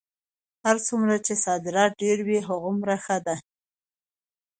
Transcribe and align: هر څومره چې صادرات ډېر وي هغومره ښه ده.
هر 0.65 0.75
څومره 0.87 1.15
چې 1.25 1.33
صادرات 1.45 1.91
ډېر 2.01 2.17
وي 2.27 2.39
هغومره 2.47 2.95
ښه 3.03 3.17
ده. 3.25 3.35